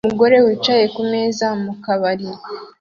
[0.05, 2.29] Umugore wicaye kumeza mukabari